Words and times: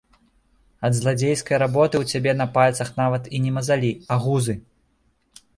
Ад 0.87 0.95
зладзейскай 0.99 1.57
работы 1.65 1.95
ў 2.01 2.05
цябе 2.15 2.31
на 2.41 2.47
пальцах 2.57 2.87
нават 3.01 3.31
і 3.37 3.43
не 3.45 3.55
мазалі, 3.59 3.91
а 4.17 4.19
гузы! 4.25 4.59